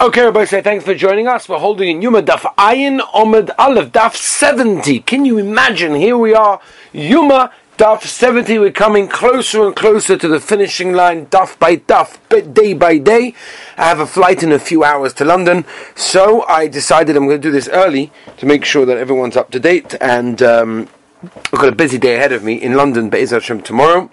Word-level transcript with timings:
Okay, 0.00 0.20
everybody 0.20 0.46
say 0.46 0.62
thanks 0.62 0.84
for 0.84 0.94
joining 0.94 1.26
us. 1.26 1.48
We're 1.48 1.58
holding 1.58 1.88
in 1.88 2.02
Yuma 2.02 2.22
Daf 2.22 2.42
Ayin 2.54 3.00
Omid 3.00 3.50
Aleph 3.58 3.90
Daf 3.90 4.14
70. 4.14 5.00
Can 5.00 5.24
you 5.24 5.38
imagine? 5.38 5.96
Here 5.96 6.16
we 6.16 6.34
are, 6.34 6.60
Yuma 6.92 7.50
Daf 7.78 8.04
70. 8.04 8.60
We're 8.60 8.70
coming 8.70 9.08
closer 9.08 9.66
and 9.66 9.74
closer 9.74 10.16
to 10.16 10.28
the 10.28 10.38
finishing 10.38 10.92
line, 10.92 11.26
Daf 11.26 11.58
by 11.58 11.78
Daf, 11.78 12.16
day 12.54 12.74
by 12.74 12.98
day. 12.98 13.34
I 13.76 13.88
have 13.88 13.98
a 13.98 14.06
flight 14.06 14.44
in 14.44 14.52
a 14.52 14.60
few 14.60 14.84
hours 14.84 15.12
to 15.14 15.24
London, 15.24 15.64
so 15.96 16.44
I 16.46 16.68
decided 16.68 17.16
I'm 17.16 17.26
going 17.26 17.42
to 17.42 17.48
do 17.48 17.50
this 17.50 17.68
early 17.68 18.12
to 18.36 18.46
make 18.46 18.64
sure 18.64 18.86
that 18.86 18.98
everyone's 18.98 19.36
up 19.36 19.50
to 19.50 19.58
date. 19.58 19.96
And 20.00 20.40
um, 20.42 20.88
I've 21.24 21.58
got 21.58 21.70
a 21.70 21.74
busy 21.74 21.98
day 21.98 22.14
ahead 22.14 22.30
of 22.30 22.44
me 22.44 22.54
in 22.54 22.74
London, 22.74 23.10
Be'ez 23.10 23.32
Hashem, 23.32 23.62
tomorrow. 23.62 24.08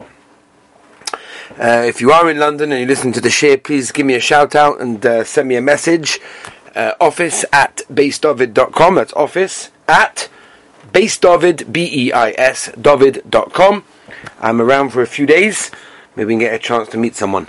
Uh, 1.58 1.86
if 1.88 2.02
you 2.02 2.12
are 2.12 2.30
in 2.30 2.38
London 2.38 2.74
and 2.74 2.82
you 2.82 2.86
listen 2.86 3.14
to 3.14 3.22
the 3.22 3.30
share, 3.30 3.58
please 3.58 3.94
give 3.94 4.06
me 4.06 4.14
a 4.14 4.20
shout 4.20 4.56
out 4.56 4.82
and 4.82 5.06
uh, 5.06 5.24
send 5.24 5.48
me 5.48 5.56
a 5.56 5.62
message. 5.62 6.20
Uh, 6.76 6.92
office 7.00 7.46
at 7.54 7.78
beisdavid.com. 7.90 8.96
That's 8.96 9.14
office 9.14 9.72
at 9.88 10.28
beisdavid, 10.92 11.72
B-E-I-S, 11.72 12.72
david.com. 12.80 13.86
I'm 14.42 14.62
around 14.62 14.90
for 14.90 15.02
a 15.02 15.08
few 15.08 15.26
days. 15.26 15.72
Maybe 16.18 16.28
we 16.28 16.34
can 16.34 16.40
get 16.40 16.54
a 16.54 16.60
chance 16.60 16.90
to 16.90 16.98
meet 16.98 17.16
someone. 17.16 17.48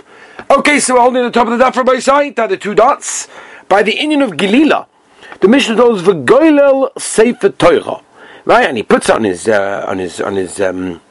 Okay, 0.49 0.79
so 0.79 0.93
we're 0.93 1.01
holding 1.01 1.23
the 1.23 1.31
top 1.31 1.47
of 1.47 1.59
the 1.59 1.65
daf 1.65 1.85
by 1.85 1.99
side, 1.99 2.37
the 2.37 2.55
two 2.55 2.75
dots. 2.75 3.27
By 3.67 3.83
the 3.83 3.97
Indian 3.97 4.21
of 4.21 4.31
Gilila, 4.31 4.87
the 5.41 5.49
Mishnah 5.49 5.75
tells 5.75 6.01
V'goylel 6.01 6.97
Sefer 6.97 7.49
Torah. 7.49 8.01
Right, 8.45 8.69
and 8.69 8.77
he 8.77 8.83
puts 8.83 9.09
it 9.09 9.15
on 9.15 9.25
his, 9.25 9.49
uh, 9.49 9.83
on 9.85 9.97
his, 9.97 10.21
on 10.21 10.37
his, 10.37 10.61
um, 10.61 11.01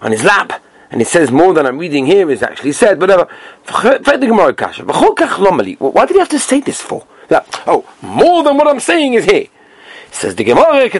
on 0.00 0.12
his 0.12 0.22
lap 0.22 0.62
and 0.90 1.00
it 1.00 1.06
says 1.06 1.30
more 1.30 1.54
than 1.54 1.66
I'm 1.66 1.78
reading 1.78 2.06
here 2.06 2.30
is 2.30 2.42
actually 2.42 2.72
said, 2.72 2.96
uh, 2.96 3.00
whatever. 3.00 3.28
Why 3.70 3.98
did 6.06 6.14
he 6.14 6.18
have 6.18 6.28
to 6.28 6.38
say 6.38 6.60
this 6.60 6.82
for? 6.82 7.06
That, 7.28 7.62
oh, 7.66 7.88
more 8.02 8.42
than 8.42 8.56
what 8.56 8.66
I'm 8.66 8.80
saying 8.80 9.14
is 9.14 9.24
here. 9.24 9.46
It 10.08 10.14
says 10.14 10.34
the 10.34 10.42
Gemara 10.42 10.90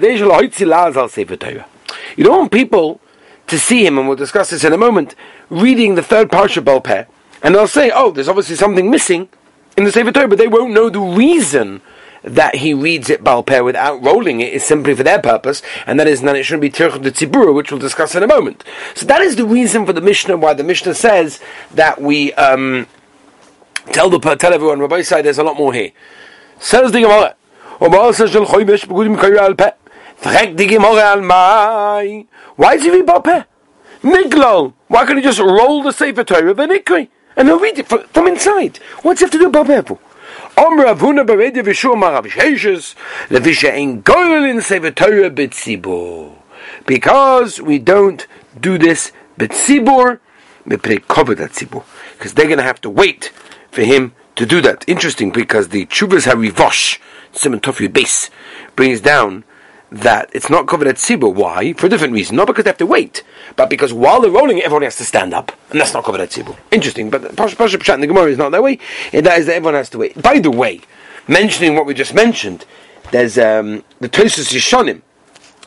You 2.16 2.24
don't 2.24 2.38
want 2.38 2.52
people 2.52 3.00
to 3.48 3.58
see 3.58 3.84
him, 3.84 3.98
and 3.98 4.06
we'll 4.06 4.16
discuss 4.16 4.50
this 4.50 4.62
in 4.62 4.72
a 4.72 4.78
moment, 4.78 5.16
reading 5.48 5.96
the 5.96 6.02
third 6.02 6.30
parsha 6.30 6.62
Balpeh, 6.62 7.06
and 7.42 7.54
they'll 7.54 7.66
say, 7.66 7.90
oh, 7.92 8.12
there's 8.12 8.28
obviously 8.28 8.54
something 8.54 8.88
missing 8.88 9.28
in 9.76 9.82
the 9.82 9.90
Sefer 9.90 10.12
Torah, 10.12 10.28
but 10.28 10.38
they 10.38 10.46
won't 10.46 10.72
know 10.72 10.88
the 10.88 11.00
reason 11.00 11.82
that 12.22 12.56
he 12.56 12.74
reads 12.74 13.08
it 13.10 13.24
balpeh 13.24 13.64
without 13.64 14.02
rolling 14.04 14.40
it 14.40 14.52
is 14.52 14.64
simply 14.64 14.94
for 14.94 15.02
their 15.02 15.20
purpose, 15.20 15.62
and 15.86 15.98
that 15.98 16.06
is 16.06 16.20
that 16.22 16.36
it 16.36 16.44
shouldn't 16.44 16.62
be 16.62 16.70
tirchut 16.70 17.02
de 17.02 17.52
which 17.52 17.70
we'll 17.70 17.80
discuss 17.80 18.14
in 18.14 18.22
a 18.22 18.26
moment. 18.26 18.64
So 18.94 19.06
that 19.06 19.20
is 19.22 19.36
the 19.36 19.46
reason 19.46 19.86
for 19.86 19.92
the 19.92 20.00
Mishnah 20.00 20.36
why 20.36 20.54
the 20.54 20.64
Mishnah 20.64 20.94
says 20.94 21.40
that 21.72 22.00
we 22.00 22.32
um, 22.34 22.86
tell 23.92 24.10
the 24.10 24.18
tell 24.18 24.52
everyone 24.52 24.80
Rabbi 24.80 25.02
side 25.02 25.24
there's 25.24 25.38
a 25.38 25.44
lot 25.44 25.56
more 25.56 25.72
here. 25.72 25.92
Says 26.58 26.92
the 26.92 27.00
Gemara. 27.00 27.36
Why 27.80 28.08
is 28.10 28.18
he 32.82 32.90
read 32.90 33.06
balpeh? 33.06 33.46
Niglol. 34.02 34.74
Why 34.88 35.06
can't 35.06 35.18
he 35.18 35.22
just 35.24 35.40
roll 35.40 35.82
the 35.82 35.92
Sefer 35.92 36.24
Torah 36.24 36.54
Nikri 36.54 37.08
and 37.36 37.48
he'll 37.48 37.58
read 37.58 37.78
it 37.78 37.86
from 37.86 38.26
inside? 38.26 38.78
What's 39.02 39.20
he 39.20 39.24
have 39.24 39.32
to 39.32 39.38
do 39.38 39.50
balpeh 39.50 39.86
for? 39.86 39.98
Omer 40.56 40.84
Avuna. 40.86 41.26
Because 46.86 47.60
we 47.60 47.78
don't 47.78 48.26
do 48.60 48.78
this 48.78 49.12
Betzibur, 49.38 50.20
Mepre 50.66 51.00
Koved 51.00 51.36
Tzibur. 51.36 51.84
Because 52.12 52.34
they're 52.34 52.46
going 52.46 52.58
to 52.58 52.64
have 52.64 52.80
to 52.82 52.90
wait 52.90 53.32
for 53.70 53.82
him 53.82 54.12
to 54.36 54.46
do 54.46 54.60
that. 54.60 54.84
Interesting, 54.88 55.30
because 55.30 55.68
the 55.68 55.86
Chuvas 55.86 56.26
HaRivosh, 56.26 56.98
Simon 57.32 57.60
Tofi 57.60 57.86
base, 57.86 58.30
brings 58.76 59.00
down 59.00 59.44
that 59.90 60.30
it's 60.32 60.48
not 60.48 60.66
covered 60.66 60.86
at 60.86 60.96
Tzibur. 60.96 61.32
Why? 61.32 61.72
For 61.72 61.86
a 61.86 61.88
different 61.88 62.12
reason. 62.12 62.36
Not 62.36 62.46
because 62.46 62.64
they 62.64 62.70
have 62.70 62.78
to 62.78 62.86
wait, 62.86 63.24
but 63.56 63.68
because 63.68 63.92
while 63.92 64.20
they're 64.20 64.30
rolling 64.30 64.62
everyone 64.62 64.82
has 64.82 64.96
to 64.96 65.04
stand 65.04 65.34
up. 65.34 65.52
And 65.70 65.80
that's 65.80 65.92
not 65.92 66.04
covered 66.04 66.20
at 66.20 66.30
Tzibur. 66.30 66.56
Interesting, 66.70 67.10
but 67.10 67.36
Pasha 67.36 67.56
Pshat 67.56 67.94
in 67.94 68.00
the 68.00 68.06
Gemara 68.06 68.30
is 68.30 68.38
not 68.38 68.52
that 68.52 68.62
way. 68.62 68.78
And 69.12 69.26
that 69.26 69.38
is 69.38 69.46
that 69.46 69.56
everyone 69.56 69.74
has 69.74 69.90
to 69.90 69.98
wait. 69.98 70.20
By 70.20 70.38
the 70.38 70.50
way, 70.50 70.80
mentioning 71.26 71.74
what 71.74 71.86
we 71.86 71.94
just 71.94 72.14
mentioned, 72.14 72.64
there's 73.10 73.36
um, 73.38 73.84
the 73.98 74.08
Tosus 74.08 74.52
Yishonim. 74.52 75.02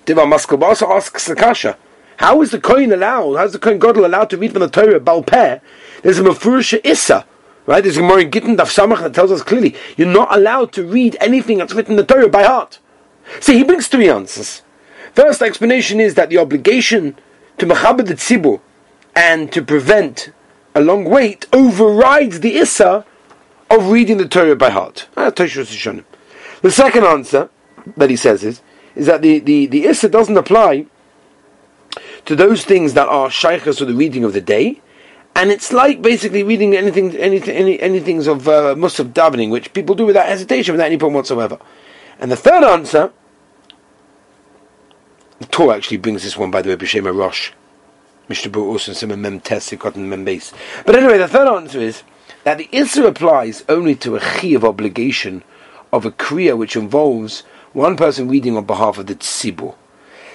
Diva 0.06 0.22
also 0.22 0.92
asks 0.92 1.28
the 1.28 1.36
Kasha. 1.36 1.78
How 2.18 2.42
is 2.42 2.52
the 2.52 2.60
Kohen 2.60 2.92
allowed, 2.92 3.36
how 3.36 3.46
is 3.46 3.54
the 3.54 3.60
Kohen 3.60 3.80
Godel 3.80 4.06
allowed 4.06 4.30
to 4.30 4.38
read 4.38 4.52
from 4.52 4.62
the 4.62 4.70
Torah, 4.70 5.00
Balpeh? 5.00 5.62
There's 6.04 6.20
a 6.20 6.24
Mefurusha 6.24 6.80
Issa. 6.84 7.26
Right? 7.66 7.82
There's 7.82 7.98
a 7.98 8.02
Gemara 8.02 8.22
in 8.22 8.32
Gittin 8.32 8.58
Daf 8.58 8.68
Samach 8.68 9.02
that 9.02 9.14
tells 9.14 9.32
us 9.32 9.42
clearly, 9.42 9.76
you're 9.96 10.08
not 10.08 10.36
allowed 10.36 10.74
to 10.74 10.84
read 10.84 11.16
anything 11.22 11.58
that's 11.58 11.74
written 11.74 11.94
in 11.94 11.98
the 11.98 12.04
Torah 12.06 12.30
by 12.30 12.44
heart. 12.44 12.80
See, 13.40 13.58
he 13.58 13.64
brings 13.64 13.88
three 13.88 14.10
answers. 14.10 14.62
First 15.14 15.42
explanation 15.42 16.00
is 16.00 16.16
that 16.16 16.30
the 16.30 16.38
obligation 16.38 17.16
to 17.58 17.66
Machabed 17.66 18.08
the 18.08 18.16
Tzibur 18.16 18.60
and 19.16 19.52
to 19.52 19.62
prevent 19.62 20.32
a 20.76 20.82
long 20.82 21.06
wait 21.06 21.46
overrides 21.54 22.40
the 22.40 22.56
Issa 22.56 23.06
of 23.70 23.92
reading 23.92 24.18
the 24.18 24.28
Torah 24.28 24.56
by 24.56 24.70
heart. 24.70 25.08
Ah, 25.16 25.30
the 25.30 26.72
second 26.72 27.04
answer 27.04 27.50
that 27.98 28.10
he 28.10 28.16
says 28.16 28.44
is, 28.44 28.62
is 28.96 29.06
that 29.06 29.22
the, 29.22 29.40
the, 29.40 29.66
the 29.68 29.86
Issa 29.86 30.10
doesn't 30.10 30.38
apply 30.38 30.86
to 32.26 32.36
those 32.36 32.64
things 32.66 32.94
that 32.94 33.08
are 33.08 33.30
shaykhs 33.30 33.82
or 33.82 33.86
the 33.86 33.94
reading 33.94 34.24
of 34.24 34.34
the 34.34 34.42
day, 34.42 34.82
and 35.36 35.52
it's 35.52 35.74
like 35.74 36.02
basically 36.02 36.44
reading 36.44 36.76
anything, 36.76 37.16
anything, 37.18 37.56
any, 37.56 37.80
anything 37.80 38.26
of 38.28 38.48
uh, 38.48 38.76
Musaf 38.76 39.12
davening, 39.14 39.50
which 39.50 39.74
people 39.74 39.96
do 39.96 40.06
without 40.06 40.28
hesitation, 40.28 40.74
without 40.74 40.86
any 40.86 40.98
problem 40.98 41.16
whatsoever. 41.16 41.60
And 42.20 42.32
the 42.32 42.36
third 42.36 42.64
answer, 42.64 43.12
the 45.40 45.46
Torah 45.46 45.76
actually 45.76 45.98
brings 45.98 46.24
this 46.24 46.38
one, 46.38 46.52
by 46.52 46.62
the 46.62 46.70
way, 46.70 46.76
B'Shem 46.76 47.14
Rosh. 47.16 47.52
Berurah 48.30 48.88
and 48.88 48.98
Simon 48.98 49.22
Mem 49.22 49.40
Tes 49.42 49.74
Cotton 49.78 50.10
Mem 50.10 50.26
Base. 50.26 50.54
But 50.86 50.96
anyway, 50.96 51.18
the 51.18 51.28
third 51.28 51.48
answer 51.48 51.80
is 51.80 52.04
that 52.44 52.58
the 52.58 52.68
Isra 52.68 53.08
applies 53.08 53.64
only 53.68 53.96
to 53.96 54.16
a 54.16 54.20
chi 54.20 54.50
of 54.50 54.64
obligation 54.64 55.44
of 55.92 56.06
a 56.06 56.12
kriya 56.12 56.58
which 56.58 56.76
involves 56.76 57.42
one 57.74 57.98
person 57.98 58.28
reading 58.28 58.58
on 58.58 58.66
behalf 58.66 58.98
of 58.98 59.08
the 59.08 59.16
tzibur. 59.16 59.76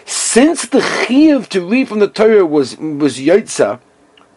Since 0.04 0.66
the 0.66 0.80
chiyuv 0.80 1.48
to 1.48 1.66
read 1.66 1.88
from 1.88 1.98
the 1.98 2.08
Torah 2.08 2.46
was 2.46 2.76
was 2.78 3.18
yotza 3.18 3.80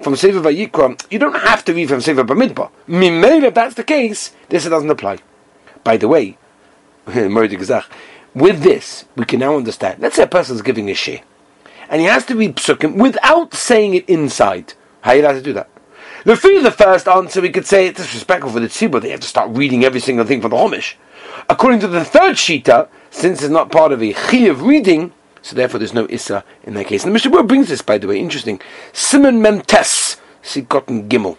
from 0.02 0.16
Sefer 0.16 0.42
Vayikra, 0.42 1.06
you 1.10 1.20
don't 1.20 1.40
have 1.40 1.64
to 1.66 1.74
read 1.74 1.88
from 1.88 2.02
Sefer 2.02 2.24
Bamidbar. 2.24 2.70
Mimele, 2.88 3.44
if 3.44 3.54
that's 3.54 3.76
the 3.76 3.84
case, 3.84 4.32
this 4.50 4.66
doesn't 4.66 4.90
apply. 4.90 5.20
By 5.84 5.98
the 5.98 6.08
way, 6.08 6.38
with 8.34 8.62
this, 8.62 9.06
we 9.16 9.26
can 9.26 9.40
now 9.40 9.58
understand. 9.58 10.02
Let's 10.02 10.16
say 10.16 10.24
a 10.24 10.28
person 10.28 10.56
is 10.56 10.62
giving 10.62 10.90
a 10.90 10.94
share, 10.94 11.22
and 11.90 12.02
he 12.02 12.08
has 12.08 12.26
to 12.28 12.36
be 12.36 12.50
psukim 12.50 12.96
without 12.96 13.54
saying 13.54 13.96
it 13.96 14.08
inside. 14.10 14.74
How 15.02 15.12
are 15.12 15.16
you 15.16 15.22
allowed 15.24 15.34
to 15.34 15.42
do 15.42 15.54
that? 15.54 15.70
The 16.24 16.36
fee 16.36 16.60
the 16.62 16.70
first 16.70 17.08
answer, 17.08 17.42
we 17.42 17.50
could 17.50 17.66
say 17.66 17.88
it's 17.88 18.00
disrespectful 18.00 18.52
for 18.52 18.60
the 18.60 18.68
tzibur. 18.68 19.02
They 19.02 19.10
have 19.10 19.22
to 19.22 19.28
start 19.28 19.50
reading 19.52 19.84
every 19.84 20.00
single 20.00 20.26
thing 20.26 20.40
from 20.40 20.52
the 20.52 20.58
homish. 20.58 20.94
According 21.50 21.80
to 21.80 21.88
the 21.88 22.06
third 22.06 22.36
shita, 22.36 22.88
since 23.10 23.42
it's 23.42 23.50
not 23.50 23.72
part 23.72 23.92
of 23.92 24.04
a 24.04 24.12
of 24.48 24.62
reading, 24.62 25.14
so 25.42 25.56
therefore 25.56 25.80
there's 25.80 25.96
no 25.96 26.06
issa 26.10 26.44
in 26.64 26.76
that 26.76 26.86
case. 26.86 27.04
And 27.04 27.10
the 27.10 27.14
Mishnah 27.14 27.44
brings 27.44 27.70
this, 27.70 27.82
by 27.82 27.98
the 27.98 28.08
way, 28.08 28.20
interesting. 28.20 28.62
Simon 28.94 29.42
Memtes, 29.42 30.18
Sigotten 30.44 31.10
Gimel. 31.10 31.38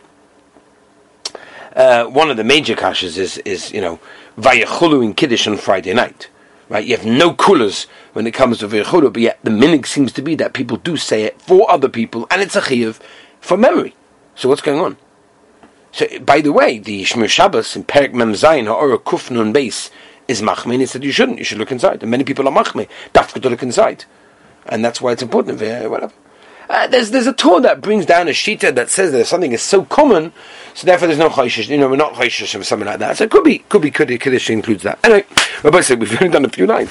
Uh, 1.74 2.04
one 2.04 2.30
of 2.30 2.36
the 2.36 2.44
major 2.44 2.74
kashas 2.74 3.16
is, 3.16 3.38
is 3.38 3.72
you 3.72 3.80
know, 3.80 3.98
Vayachulu 4.38 5.04
in 5.04 5.14
Kiddush 5.14 5.46
on 5.46 5.56
Friday 5.56 5.94
night. 5.94 6.28
Right? 6.68 6.86
You 6.86 6.96
have 6.96 7.06
no 7.06 7.34
coolers 7.34 7.86
when 8.12 8.26
it 8.26 8.34
comes 8.34 8.58
to 8.58 8.68
Vayachulu, 8.68 9.12
but 9.12 9.22
yet 9.22 9.38
the 9.42 9.50
minig 9.50 9.86
seems 9.86 10.12
to 10.12 10.22
be 10.22 10.34
that 10.36 10.52
people 10.52 10.76
do 10.76 10.96
say 10.96 11.24
it 11.24 11.40
for 11.40 11.70
other 11.70 11.88
people, 11.88 12.26
and 12.30 12.42
it's 12.42 12.56
a 12.56 12.60
chiyuv 12.60 13.00
for 13.40 13.56
memory. 13.56 13.94
So 14.34 14.48
what's 14.48 14.62
going 14.62 14.80
on? 14.80 14.96
So, 15.92 16.06
by 16.20 16.40
the 16.40 16.52
way, 16.52 16.78
the 16.78 17.04
Shmir 17.04 17.28
Shabbos 17.28 17.76
in 17.76 17.84
Perik 17.84 18.14
Mem 18.14 18.32
Zayin 18.32 18.66
Ha'ora 18.66 18.98
Kufnun 18.98 19.52
base 19.52 19.90
is 20.26 20.40
machme, 20.40 20.72
and 20.72 20.80
he 20.80 20.86
said 20.86 21.04
you 21.04 21.12
shouldn't. 21.12 21.38
You 21.38 21.44
should 21.44 21.58
look 21.58 21.70
inside. 21.70 22.02
And 22.02 22.10
many 22.10 22.24
people 22.24 22.48
are 22.48 22.64
machme. 22.64 22.88
Dafka 23.12 23.42
to 23.42 23.50
look 23.50 23.62
inside, 23.62 24.06
and 24.64 24.82
that's 24.82 25.02
why 25.02 25.12
it's 25.12 25.22
important. 25.22 25.60
Whatever. 25.60 26.12
Uh, 26.68 26.86
there's 26.86 27.10
there's 27.10 27.26
a 27.26 27.32
Torah 27.32 27.60
that 27.60 27.80
brings 27.80 28.06
down 28.06 28.28
a 28.28 28.32
shita 28.32 28.74
that 28.74 28.90
says 28.90 29.12
that 29.12 29.26
something 29.26 29.52
is 29.52 29.62
so 29.62 29.84
common, 29.84 30.32
so 30.74 30.86
therefore 30.86 31.08
there's 31.08 31.18
no 31.18 31.28
chayshish. 31.28 31.68
You 31.68 31.78
know, 31.78 31.88
we're 31.88 31.96
not 31.96 32.14
chayshish 32.14 32.58
or 32.58 32.62
something 32.62 32.86
like 32.86 32.98
that. 33.00 33.18
So 33.18 33.24
it 33.24 33.30
could 33.30 33.44
be 33.44 33.58
could 33.58 33.82
be 33.82 33.90
could 33.90 34.08
Kaddish 34.08 34.50
includes 34.50 34.82
that. 34.82 34.98
Anyway, 35.04 35.24
Rabbi 35.62 35.80
said, 35.80 36.00
we've 36.00 36.20
only 36.20 36.32
done 36.32 36.44
a 36.44 36.48
few 36.48 36.66
lines. 36.66 36.90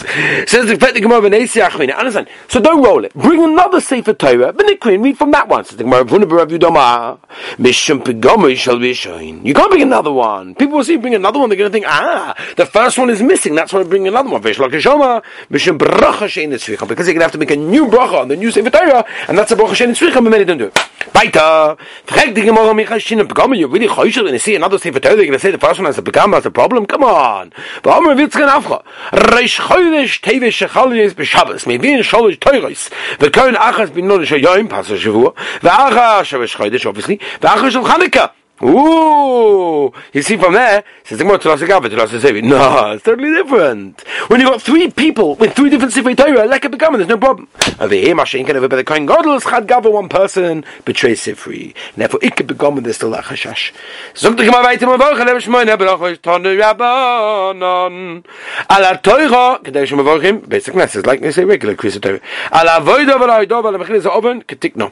Says 0.49 0.67
the 0.67 0.77
Gemara 0.77 1.21
Benesi 1.21 1.61
Achmina. 1.61 1.97
Understand? 1.97 2.29
So 2.47 2.61
don't 2.61 2.81
roll 2.83 3.03
it. 3.03 3.13
Bring 3.13 3.43
another 3.43 3.81
Sefer 3.81 4.13
Torah. 4.13 4.53
Benikrin, 4.53 5.03
read 5.03 5.17
from 5.17 5.31
that 5.31 5.49
one. 5.49 5.65
Says 5.65 5.77
the 5.77 5.83
Gemara 5.83 6.05
Vuna 6.05 6.25
Barav 6.25 6.47
Yudama. 6.47 7.19
Mishum 7.57 8.01
Pegama 8.01 8.55
shall 8.55 8.79
be 8.79 8.93
shown. 8.93 9.45
You 9.45 9.53
can't 9.53 9.69
bring 9.69 9.81
another 9.81 10.11
one. 10.13 10.55
People 10.55 10.77
will 10.77 10.83
see 10.85 10.93
you 10.93 10.99
bring 10.99 11.15
another 11.15 11.39
one. 11.39 11.49
They're 11.49 11.57
going 11.57 11.69
to 11.69 11.73
think, 11.73 11.85
ah, 11.87 12.33
the 12.55 12.65
first 12.65 12.97
one 12.97 13.09
is 13.09 13.21
missing. 13.21 13.55
That's 13.55 13.73
why 13.73 13.81
I 13.81 13.83
bring 13.83 14.07
another 14.07 14.29
one. 14.29 14.41
Vish 14.41 14.57
Lakashoma. 14.57 15.21
Mishum 15.49 15.77
Bracha 15.77 16.27
Shein 16.27 16.49
Tzvicha. 16.53 16.87
Because 16.87 17.07
you're 17.07 17.13
going 17.13 17.19
to 17.19 17.25
have 17.25 17.31
to 17.33 17.37
make 17.37 17.51
a 17.51 17.57
new 17.57 17.87
bracha 17.87 18.21
on 18.21 18.27
the 18.29 18.37
new 18.37 18.51
Sefer 18.51 18.69
Torah. 18.69 19.05
And 19.27 19.37
that's 19.37 19.51
a 19.51 19.55
Bracha 19.55 19.71
Shein 19.71 19.89
Tzvicha. 19.89 20.23
But 20.23 20.29
many 20.29 20.45
don't 20.45 20.57
do 20.57 20.67
it. 20.67 20.79
Weiter. 21.13 21.75
Frag 22.05 22.33
the 22.35 22.41
Gemara 22.41 22.73
Michal 22.73 22.99
Shin 22.99 23.19
Pegama. 23.19 23.57
You're 23.57 23.67
really 23.67 23.87
choisher 23.87 24.23
when 24.23 24.33
you 24.33 24.39
see 24.39 24.55
another 24.55 24.77
Sefer 24.77 25.01
Torah. 25.01 25.15
You're 25.15 25.25
going 25.25 25.33
to 25.33 25.39
say 25.39 25.51
the 25.51 25.57
first 25.57 25.77
one 25.77 25.87
has 25.87 25.97
a 25.97 26.01
Pegama, 26.01 26.35
has 26.35 26.45
a 26.45 26.51
problem. 26.51 26.85
Come 26.85 27.03
on. 27.03 27.51
But 27.83 27.97
Omer 27.97 28.15
Witzkan 28.15 28.60
Afcha. 28.61 28.83
Reish 29.11 29.59
Chodesh 29.59 30.21
Tevish 30.21 30.67
Shechalies 30.67 31.13
B'Shabbos. 31.13 31.65
Mevin 31.65 31.99
Sholosh 31.99 32.39
Teures. 32.39 32.89
V'koin 33.17 33.55
Achas 33.55 33.93
Bin 33.93 34.05
Nodesh 34.05 34.39
Yoyim 34.39 34.69
Pasha 34.69 34.93
Shavua. 34.93 35.33
V'Acha 35.59 36.21
Shavesh 36.21 36.55
Chodesh, 36.55 36.85
obviously. 36.85 37.17
V'Acha 37.39 37.69
Shel 37.71 37.83
Chanukah. 37.83 38.31
Ooh, 38.63 39.91
you 40.13 40.21
see 40.21 40.37
from 40.37 40.53
there, 40.53 40.83
says 41.03 41.17
the 41.17 41.23
Gemara 41.23 41.39
Sevi. 41.39 42.43
No, 42.43 42.91
it's 42.91 43.03
totally 43.03 43.31
different. 43.33 44.01
When 44.27 44.39
you've 44.39 44.51
got 44.51 44.61
three 44.61 44.91
people 44.91 45.35
with 45.35 45.55
three 45.55 45.71
different 45.71 45.93
Sifrei 45.93 46.15
Torah, 46.15 46.45
like 46.45 46.63
a 46.65 46.69
begaman, 46.69 46.99
there's 46.99 47.09
no 47.09 47.17
problem. 47.17 47.47
Over 47.79 47.95
here, 47.95 48.13
Mashin 48.13 48.45
can 48.45 48.55
over 48.57 48.67
by 48.67 48.75
the 48.75 48.83
Kohen 48.83 49.07
Gadol 49.07 49.33
is 49.33 49.43
Chad 49.43 49.67
Gava, 49.67 49.91
one 49.91 50.09
person 50.09 50.63
betrays 50.85 51.21
Sifrei. 51.21 51.73
And 51.93 51.95
therefore, 51.95 52.19
it 52.21 52.35
could 52.35 52.45
begaman, 52.45 52.83
there's 52.83 52.97
still 52.97 53.15
a 53.15 53.23
Chashash. 53.23 53.71
Something 54.13 54.47
come 54.47 54.63
weiter 54.63 54.85
mal 54.85 54.99
wochen, 54.99 55.25
lebe 55.25 55.41
shmoine, 55.41 55.75
berach 55.75 55.99
euch 55.99 56.21
tonu 56.21 56.55
Rabbanon. 56.61 58.23
Ala 58.69 58.99
Teura, 59.01 59.63
kedei 59.63 59.87
shmo 59.87 60.05
wochen, 60.05 60.39
basic 60.41 60.75
message, 60.75 61.05
like 61.07 61.21
they 61.21 61.31
say 61.31 61.45
regular 61.45 61.75
Kriyas 61.75 61.99
Torah. 61.99 62.19
Ala 62.51 62.79
Voida, 62.85 63.17
v'la 63.17 63.43
Oido, 63.43 63.63
v'la 63.63 63.83
Mechil, 63.83 64.05
Oben, 64.05 64.43
ketikno 64.43 64.91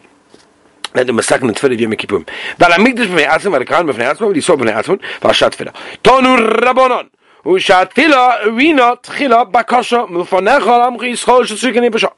that 0.94 1.08
the 1.08 1.14
Masak 1.14 1.42
and 1.42 1.52
of 1.52 1.80
Yom 1.80 1.92
Kippurim. 1.92 2.28
That 2.58 2.72
Amikdash 2.72 3.08
b'nei 3.08 3.28
Atzim, 3.28 3.58
Arkan 3.58 3.90
b'nei 3.90 4.14
Atzim, 4.14 4.34
V'li 4.34 4.44
Sob 4.44 4.60
b'nei 4.60 4.74
Atzim, 4.74 5.00
V'ashat 5.22 5.52
Tefillah. 5.52 5.74
Tonu 6.04 6.38
Rabbonon, 6.60 7.10
U'shatila 7.46 8.58
Rina 8.58 8.98
Tchila 8.98 9.52
Bakasha 9.52 10.08
Mufanecha 10.08 10.60
Lamchi 10.60 11.12
Yisrael 11.12 11.46
Shesukin 11.46 11.90
Yipasha. 11.90 12.12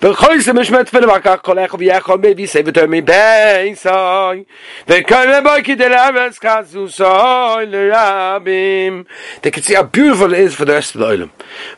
V'chol 0.00 0.36
Yisem 0.36 0.54
Mishmet 0.58 0.84
Tefillah 0.84 1.20
Vakach 1.20 1.42
Kolech 1.42 1.68
V'yachol 1.70 2.22
Mevi 2.22 2.48
Sevetor 2.48 2.86
Mibei 2.86 3.76
Sai 3.76 4.44
V'kol 4.86 5.26
Meboi 5.42 5.64
Kidel 5.64 5.92
Aretz 5.92 6.38
Kazusoi 6.38 7.66
L'Rabim 7.66 9.06
They 9.42 9.50
can 9.50 9.62
see 9.62 9.74
how 9.74 9.84
beautiful 9.84 10.32
it 10.34 10.40
is 10.40 10.54
for 10.54 10.64
the 10.64 10.72
rest 10.72 10.94
of 10.94 11.00
the 11.00 11.06
Olam. 11.06 11.30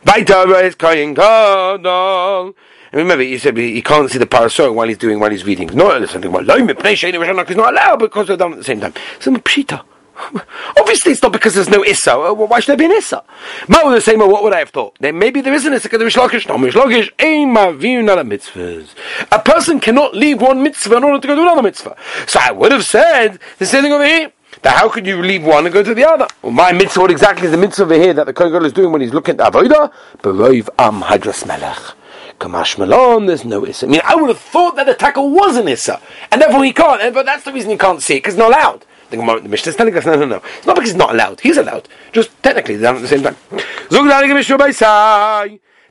V'ayta 0.05 0.45
Reis 0.45 0.75
Koyin 0.75 1.15
Gadol 1.15 2.53
and 2.93 2.99
remember, 2.99 3.23
he 3.23 3.39
said 3.39 3.57
he 3.57 3.81
can't 3.81 4.07
see 4.11 4.19
the 4.19 4.27
parasol 4.27 4.71
while 4.71 4.87
he's 4.87 4.99
doing 4.99 5.19
while 5.19 5.31
he's 5.31 5.43
reading. 5.43 5.67
No, 5.73 6.05
something 6.05 6.29
about 6.29 6.43
loim 6.45 7.49
is 7.49 7.55
not 7.55 7.73
allowed 7.73 7.97
because 7.97 8.27
they're 8.27 8.37
done 8.37 8.51
at 8.51 8.59
the 8.59 8.63
same 8.63 8.81
time. 8.81 8.93
So 9.19 9.31
pshita. 9.31 9.83
Obviously, 10.77 11.13
it's 11.13 11.23
not 11.23 11.31
because 11.31 11.55
there's 11.55 11.69
no 11.69 11.83
issa. 11.83 12.15
Uh, 12.15 12.33
why 12.35 12.59
should 12.59 12.67
there 12.67 12.77
be 12.77 12.85
an 12.85 12.91
issa? 12.91 13.23
Ma 13.67 13.83
would 13.83 14.03
say, 14.03 14.15
what 14.15 14.43
would 14.43 14.53
I 14.53 14.59
have 14.59 14.69
thought? 14.69 14.95
Then 14.99 15.17
maybe 15.17 15.41
there 15.41 15.55
is 15.55 15.65
an 15.65 15.73
issa 15.73 15.89
because 15.89 15.97
there 15.97 16.07
is 16.07 16.13
shlokish. 16.13 16.47
No, 16.47 16.53
a 16.53 18.23
mitzvahs. 18.23 18.89
A 19.31 19.39
person 19.39 19.79
cannot 19.79 20.13
leave 20.13 20.39
one 20.39 20.61
mitzvah 20.61 20.97
in 20.97 21.03
order 21.03 21.19
to 21.19 21.27
go 21.27 21.33
to 21.33 21.41
another 21.41 21.63
mitzvah. 21.63 21.97
So 22.27 22.39
I 22.43 22.51
would 22.51 22.71
have 22.71 22.85
said 22.85 23.39
the 23.57 23.65
same 23.65 23.81
thing 23.81 23.91
over 23.91 24.05
here. 24.05 24.31
That 24.61 24.77
how 24.77 24.87
could 24.87 25.07
you 25.07 25.19
leave 25.19 25.43
one 25.43 25.65
and 25.65 25.73
go 25.73 25.81
to 25.81 25.95
the 25.95 26.07
other? 26.07 26.27
Well, 26.43 26.51
my 26.51 26.73
mitzvah, 26.73 27.01
what 27.01 27.09
exactly 27.09 27.47
is 27.47 27.51
the 27.51 27.57
mitzvah 27.57 27.85
over 27.85 27.95
here 27.95 28.13
that 28.13 28.27
the 28.27 28.33
Kohen 28.33 28.63
is 28.63 28.71
doing 28.71 28.91
when 28.91 29.01
he's 29.01 29.15
looking 29.15 29.39
at 29.39 29.51
avodah? 29.51 29.91
Beroiv 30.19 30.69
am 30.77 31.01
hadras 31.01 31.47
melech. 31.47 31.95
Kamash 32.39 32.77
Malon, 32.77 33.25
there's 33.25 33.45
no 33.45 33.65
Issa. 33.65 33.85
I 33.85 33.89
mean, 33.89 34.01
I 34.03 34.15
would 34.15 34.27
have 34.27 34.39
thought 34.39 34.75
that 34.75 34.85
the 34.85 34.93
tackle 34.93 35.29
was 35.29 35.57
an 35.57 35.67
Issa, 35.67 36.01
and 36.31 36.41
therefore 36.41 36.63
he 36.63 36.73
can't, 36.73 37.13
but 37.13 37.25
that's 37.25 37.43
the 37.43 37.53
reason 37.53 37.71
he 37.71 37.77
can't 37.77 38.01
see 38.01 38.15
it, 38.15 38.17
because 38.17 38.33
it's 38.33 38.39
not 38.39 38.49
allowed. 38.49 38.85
The, 39.09 39.17
Gemara, 39.17 39.41
the 39.41 39.49
Mishnah 39.49 39.69
is 39.69 39.75
telling 39.75 39.95
us, 39.95 40.05
no, 40.05 40.15
no, 40.15 40.25
no. 40.25 40.41
It's 40.57 40.65
not 40.65 40.75
because 40.75 40.89
he's 40.89 40.97
not 40.97 41.11
allowed. 41.11 41.39
He's 41.39 41.57
allowed. 41.57 41.87
Just 42.11 42.31
technically, 42.41 42.77
they're 42.77 42.95
at 42.95 43.01
the 43.01 43.07
same 43.07 43.21
time. 43.21 43.35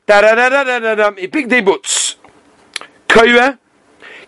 Da 0.05 0.21
da 0.21 0.35
da 0.35 0.49
da 0.49 0.63
da 0.63 0.79
da 0.79 0.95
da. 0.95 1.11
A 1.17 1.27
big 1.27 1.47
day 1.47 1.61
boots. 1.61 2.17
Koyre, 3.07 3.57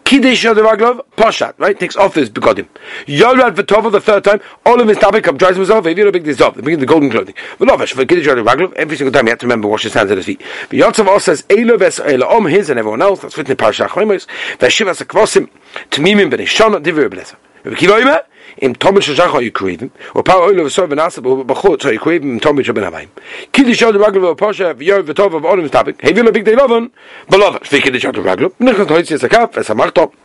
Kiddush 0.05 0.43
the 0.43 0.53
Raglov, 0.53 1.01
Poshat, 1.17 1.55
right? 1.57 1.79
Takes 1.79 1.95
off 1.95 2.13
his 2.13 2.29
begodim. 2.29 2.67
Yorad 3.07 3.55
V'tova 3.55 3.91
the 3.91 3.99
third 3.99 4.23
time, 4.23 4.39
all 4.63 4.79
of 4.79 4.87
his 4.87 4.99
tabik 4.99 5.27
up, 5.27 5.35
dries 5.39 5.55
himself, 5.55 5.83
if 5.87 5.97
you 5.97 6.11
big 6.11 6.41
off, 6.41 6.53
they 6.53 6.61
bring 6.61 6.77
the 6.77 6.85
golden 6.85 7.09
clothing. 7.09 7.33
V'lovesh, 7.57 7.93
for 7.93 8.05
Kiddush 8.05 8.25
the 8.25 8.35
Raglov, 8.35 8.71
every 8.73 8.97
single 8.97 9.11
time 9.11 9.25
you 9.25 9.31
have 9.31 9.39
to 9.39 9.47
remember 9.47 9.67
wash 9.67 9.81
his 9.81 9.95
hands 9.95 10.11
and 10.11 10.17
his 10.17 10.27
feet. 10.27 10.41
V'yotzav 10.69 11.07
also 11.07 11.33
says, 11.33 11.43
Elo 11.49 11.77
ves 11.77 11.99
Elo 11.99 12.27
om, 12.27 12.45
his 12.45 12.69
and 12.69 12.77
everyone 12.77 13.01
else, 13.01 13.21
that's 13.21 13.35
written 13.35 13.53
in 13.53 13.57
Parashah 13.57 13.87
Choimos, 13.87 14.27
V'shiv 14.59 14.87
as 14.87 15.01
a 15.01 15.05
kvosim, 15.05 15.49
Tmimim 15.89 16.29
ben 16.29 16.39
Ishana, 16.39 16.83
Divir 16.83 17.09
Beleza. 17.09 17.35
Omer, 17.65 18.21
im 18.61 18.75
tomish 18.75 19.13
shach 19.15 19.41
you 19.43 19.51
krivim 19.51 19.89
or 20.13 20.23
par 20.23 20.41
oil 20.41 20.65
of 20.65 20.71
so 20.71 20.87
benasa 20.87 21.19
bachot 21.21 21.81
so 21.81 21.89
you 21.89 21.99
krivim 21.99 22.33
im 22.33 22.39
tomish 22.39 22.73
ben 22.73 22.83
avaim 22.83 23.09
kid 23.51 23.75
shod 23.75 23.93
the 23.93 23.99
raglo 23.99 24.31
of 24.31 24.37
pasha 24.37 24.73
v'yor 24.75 25.03
v'tov 25.03 25.33
of 25.35 25.43
olim 25.43 25.69
topic 25.69 25.99
have 26.01 26.15
you 26.15 26.27
a 26.27 26.31
big 26.31 26.45
day 26.45 26.55
lovon 26.55 26.91
belov 27.29 27.59
the 27.59 27.99
shod 27.99 28.15
raglo. 28.15 28.51
Nichot 28.59 28.87
hoyts 28.87 29.11
es 29.11 29.23
a 29.23 29.49
es 29.57 29.69
a 29.69 30.24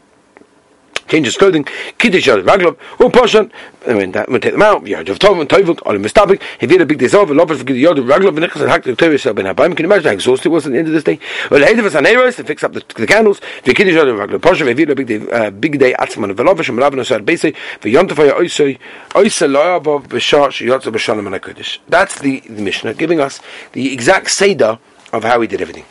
marto 1.10 1.16
changes 1.16 1.36
clothing, 1.36 1.64
kiddush 1.98 2.28
al 2.28 2.42
raglov, 2.42 2.76
or 2.98 3.10
poshan, 3.10 3.50
and 3.86 3.96
when 3.96 4.12
that 4.12 4.28
would 4.28 4.42
take 4.42 4.52
them 4.52 4.62
out, 4.62 4.86
yard 4.86 5.08
of 5.08 5.18
tov 5.18 5.40
and 5.40 5.48
tovut, 5.48 5.80
all 5.84 5.94
in 5.94 6.02
mistabik, 6.02 6.40
he 6.58 6.66
did 6.66 6.80
a 6.80 6.86
big 6.86 6.98
days 6.98 7.14
over, 7.14 7.34
love 7.34 7.48
for 7.48 7.56
the 7.56 7.74
yard 7.74 7.98
of 7.98 8.04
raglov, 8.06 8.36
and 8.36 8.38
nechas 8.38 8.60
and 8.60 8.70
hakta 8.70 8.96
tevis 8.96 9.24
ben 9.34 9.46
habayim, 9.46 9.76
can 9.76 9.84
you 9.84 9.92
imagine 9.92 10.06
how 10.06 10.12
exhausted 10.12 10.46
it 10.46 10.52
was 10.52 10.66
at 10.66 10.72
the 10.72 10.78
end 10.78 10.88
of 10.88 10.94
this 10.94 11.04
day? 11.04 11.18
Well, 11.50 11.64
hey, 11.64 11.80
was 11.80 11.94
aneros, 11.94 12.36
to 12.36 12.44
fix 12.44 12.62
up 12.62 12.72
the, 12.72 12.84
the 12.96 13.06
candles, 13.06 13.40
the 13.64 13.74
kiddush 13.74 13.96
al 13.96 14.06
raglov, 14.06 14.38
poshan, 14.38 14.68
he 14.68 14.74
did 14.74 14.90
a 14.90 14.94
big 14.94 15.06
day, 15.06 15.30
uh, 15.30 15.50
big 15.50 15.78
day 15.78 15.94
atzman, 15.94 16.30
and 16.30 16.38
rabbin 16.38 17.00
osar 17.00 17.24
base, 17.24 17.42
the 17.42 17.52
yontafaya 17.94 18.32
oisa 18.32 19.48
loyabov, 19.48 20.08
b'shar, 20.08 20.48
shiyotza 20.48 20.92
b'shalom 20.92 21.26
and 21.26 21.80
That's 21.88 22.20
the, 22.20 22.40
the 22.40 22.62
Mishnah, 22.62 22.94
giving 22.94 23.20
us 23.20 23.40
the 23.72 23.92
exact 23.92 24.30
seder 24.30 24.78
of 25.12 25.24
how 25.24 25.40
he 25.40 25.48
did 25.48 25.60
everything. 25.60 25.84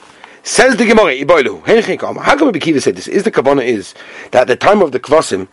Says 0.44 0.77
the 0.77 0.86
Gemara, 0.86 1.13
Iboilu, 1.15 2.19
how 2.21 2.33
come 2.33 2.45
Rabbi 2.47 2.59
Kiva 2.59 2.81
said 2.81 2.95
this? 2.95 3.07
Is 3.07 3.24
the 3.24 3.31
Kavanah 3.31 3.63
is 3.63 3.94
that 4.31 4.41
at 4.41 4.47
the 4.47 4.56
time 4.56 4.81
of 4.81 4.91
the 4.91 5.00
Kvasim, 5.00 5.47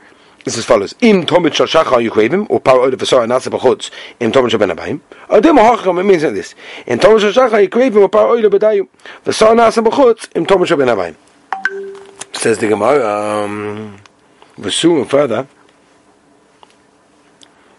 is 0.46 0.56
as 0.56 0.64
follows: 0.64 0.94
Im 1.00 1.26
tomit 1.26 1.54
shal 1.54 1.66
shacha 1.66 2.08
yuchevim 2.08 2.46
or 2.48 2.60
power 2.60 2.88
of 2.88 2.94
v'sar 2.94 3.26
nasa 3.26 3.50
b'chutz 3.50 3.90
im 4.20 4.30
tomit 4.30 4.50
shal 4.50 4.60
ben 4.60 4.70
abayim. 4.70 5.00
Adem 5.28 5.58
hacham 5.58 5.98
it 6.00 6.04
means 6.04 6.22
like 6.22 6.34
this: 6.34 6.54
Im 6.86 6.98
tomit 6.98 7.20
shal 7.20 7.50
shacha 7.50 7.68
yuchevim 7.68 8.02
or 8.02 8.08
power 8.08 8.28
oil 8.28 8.48
b'dayu 8.48 8.88
v'sar 9.24 9.54
nasa 9.56 9.84
b'chutz 9.84 10.28
im 10.36 10.46
tomit 10.46 10.68
shal 10.68 10.76
ben 10.76 10.86
abayim. 10.86 11.16
Says 12.32 12.58
the 12.58 12.68
Gemara, 12.68 13.44
um, 13.44 13.96
and 14.56 15.10
further, 15.10 15.48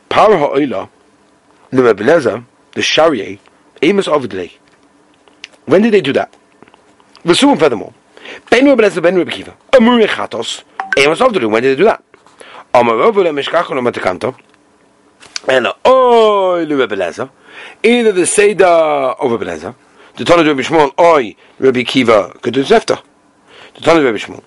power 0.10 0.38
ha'oila 0.38 0.90
the 1.72 1.84
Rebbe 1.84 2.44
the 2.74 2.82
Sharia, 2.82 3.38
Amos 3.82 4.08
of 4.08 4.30
day. 4.30 4.54
When 5.66 5.82
did 5.82 5.94
they 5.94 6.02
do 6.02 6.14
that? 6.14 6.36
V'suim 7.28 7.60
furthermore. 7.60 7.92
Ben 8.50 8.66
Lezer, 8.66 9.02
Ben 9.02 9.14
Rebbe 9.14 9.30
Kiva. 9.30 9.54
Amuri 9.74 10.08
Chatos. 10.08 10.64
Amos 10.98 11.20
of 11.20 11.34
the 11.34 11.42
day. 11.42 11.46
When 11.46 11.62
did 11.62 11.72
they 11.72 11.76
do 11.76 11.84
that? 11.84 12.02
Amarovu 12.74 13.22
le 13.22 13.32
Mishkachon 13.32 13.78
Matakanto. 13.82 14.34
And 15.50 15.68
Oy 15.86 16.64
le 16.66 16.78
Rebbe 16.78 16.96
Lezer. 16.96 17.30
Either 17.84 18.14
the 18.14 18.26
Seder 18.26 18.66
of 18.66 19.30
Rebbe 19.30 19.44
Lezer, 19.44 19.76
the 20.16 20.24
Tana 20.24 20.42
Rebbe 20.42 20.62
Shmuel, 20.62 20.94
Oy 20.98 21.36
Rebbe 21.60 21.84
Kiva, 21.84 22.32
could 22.42 22.54
do 22.54 22.64
Zefta. 22.64 23.02
The 23.76 23.82
Tana 23.82 24.02
Rebbe 24.02 24.18
Shmuel. 24.18 24.44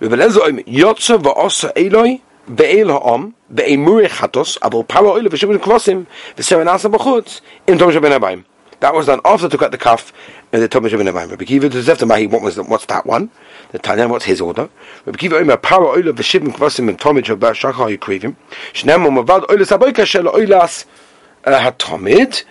Rebbe 0.00 0.16
Lezer, 0.16 0.40
Oy 0.40 0.64
Yotza 0.64 1.16
v'osa 1.16 1.70
Eloi, 1.76 2.20
be'el 2.48 2.90
ha'om, 2.90 3.32
be'emuri 3.48 4.08
chatos, 4.08 4.58
abel 4.60 4.82
para 4.82 5.06
oile 5.06 5.28
v'shibun 5.28 5.58
kvosim, 5.60 6.04
v'seren 6.36 6.66
asa 6.66 6.88
b'chutz, 6.88 7.42
im 7.68 7.78
tom 7.78 7.92
shabin 7.92 8.12
abayim. 8.12 8.44
That 8.84 8.92
was 8.92 9.06
done 9.06 9.22
after 9.24 9.48
took 9.48 9.62
out 9.62 9.70
the 9.70 9.78
kaf 9.78 10.12
and 10.52 10.60
the 10.60 10.68
Tomish 10.68 10.92
Rabbi 10.92 11.04
Nevaim. 11.10 11.30
Rabbi 11.30 11.46
Kiva 11.46 11.70
does 11.70 11.88
after 11.88 12.04
Mahi. 12.04 12.26
What 12.26 12.42
was 12.42 12.56
the, 12.56 12.64
what's 12.64 12.84
that 12.84 13.06
one? 13.06 13.30
The 13.72 13.78
Tanya. 13.78 14.06
What's 14.08 14.26
his 14.26 14.42
order? 14.42 14.68
Rabbi 15.06 15.16
Kiva 15.16 15.38
Omer 15.38 15.56
Para 15.56 15.86
Oila 15.86 16.12
V'Shivim 16.12 16.48
Kvasim 16.48 16.90
and 16.90 16.98
Tomish 16.98 17.30
Rabbi 17.30 17.52
Shachar 17.52 17.96
Yikrivim. 17.96 18.36
Shnei 18.74 18.98
Mavad 18.98 19.46
Oila 19.46 19.64
Saboika 19.64 20.04
Shel 20.04 20.24
Oilas 20.24 20.84
uh, 21.44 21.52
Hatomid. 21.52 22.44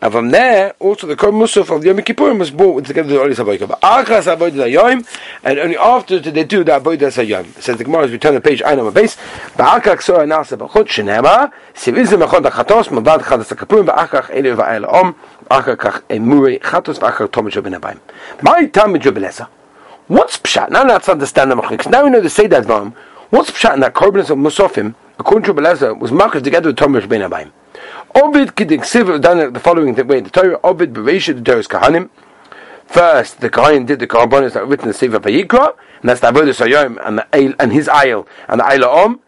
And 0.00 0.12
from 0.12 0.30
there, 0.30 0.74
also 0.78 1.08
the 1.08 1.16
Kol 1.16 1.32
Musaf 1.32 1.74
of 1.74 1.82
the 1.82 1.88
Yom 1.88 1.96
Kippurim 1.96 2.38
was 2.38 2.52
brought 2.52 2.84
together 2.84 3.18
with 3.20 3.36
the 3.36 3.42
Olis 3.42 3.58
HaBoika. 3.58 3.66
But 3.66 3.80
Achas 3.80 4.32
HaBoida 4.32 4.70
Yom, 4.70 5.04
and 5.42 5.58
only 5.58 5.76
after 5.76 6.20
did 6.20 6.34
they 6.34 6.44
do 6.44 6.62
that 6.62 6.84
Boida 6.84 7.26
Yom. 7.26 7.46
It 7.46 7.64
says 7.64 7.78
the 7.78 7.84
Gemara 7.84 8.04
as 8.04 8.12
we 8.12 8.18
turn 8.18 8.34
the 8.34 8.40
page, 8.40 8.62
I 8.64 8.76
know 8.76 8.84
my 8.84 8.90
base. 8.90 9.16
Ba'akach 9.56 9.96
Ksora 9.96 10.18
Nasa 10.18 10.56
B'chut 10.56 10.86
Shenema, 10.86 11.52
Siv 11.74 12.00
Izim 12.00 12.24
Echon 12.24 12.48
Achatos, 12.48 12.86
Mabad 12.90 13.22
Chadas 13.22 13.52
HaKappurim, 13.52 13.86
Ba'akach 13.86 14.30
Ele 14.30 14.54
Va'el 14.54 14.88
Om, 14.88 15.16
My. 15.50 15.60
What's 20.08 20.38
Pshat? 20.38 20.70
Now 20.70 20.84
let's 20.84 21.08
understand 21.08 21.50
the 21.50 21.54
Machliks. 21.54 21.90
Now 21.90 22.04
we 22.04 22.10
know 22.10 22.20
the 22.20 22.28
Seidat 22.28 22.64
Vam. 22.64 22.94
What's 23.30 23.50
Pshat 23.50 23.74
in 23.74 23.80
that 23.80 23.94
Korbanos 23.94 24.30
of 24.30 24.38
Musafim, 24.38 24.94
according 25.18 25.44
to 25.44 25.54
Belezer, 25.54 25.98
was 25.98 26.12
marked 26.12 26.44
together 26.44 26.68
with 26.68 26.76
Tomer 26.76 27.08
Ben 27.08 27.22
Abayim. 27.22 27.50
Ovid 28.14 28.54
Kidiksiv 28.56 29.20
done 29.20 29.52
the 29.52 29.60
following 29.60 29.94
way 30.06 30.20
the 30.20 30.30
Torah. 30.30 30.58
Ovid 30.64 30.92
Bereisha 30.92 31.34
the 31.34 31.42
Torah's 31.42 31.68
Kahanim. 31.68 32.10
First, 32.86 33.40
the 33.40 33.50
Kohen 33.50 33.86
did 33.86 34.00
the 34.00 34.06
Korbanos 34.06 34.54
that 34.54 34.66
written 34.66 34.86
in 34.86 34.88
the 34.88 34.94
Sefer 34.94 35.20
Vayikra, 35.20 35.74
and 36.00 36.08
that's 36.08 36.20
the 36.20 36.28
Avodah 36.28 36.54
Sayom 36.54 36.98
and 37.06 37.18
the 37.18 37.26
and 37.58 37.72
his 37.72 37.88
Ayil 37.88 38.26
and 38.48 38.60
the 38.60 38.64
Ayil 38.64 38.84
Om. 38.84 39.20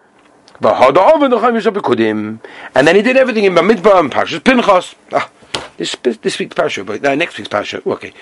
And 0.63 2.39
then 2.87 2.97
he 2.97 3.03
did 3.03 3.17
everything 3.17 3.45
in 3.45 3.55
Bamidbar 3.55 4.01
and 4.01 4.11
Parshas 4.11 4.45
Pinchas. 4.45 4.95
Ah, 5.13 5.31
this 5.81 6.19
this 6.19 6.39
week's 6.39 6.55
Parsha, 6.55 6.85
but 6.85 7.05
uh, 7.05 7.15
next 7.15 7.39
week's 7.39 7.49
Parsha. 7.49 7.85
Okay, 7.87 8.13